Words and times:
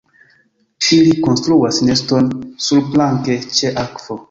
Ili 0.97 1.11
konstruas 1.25 1.81
neston 1.91 2.33
surplanke 2.71 3.39
ĉe 3.61 3.75
akvo. 3.87 4.19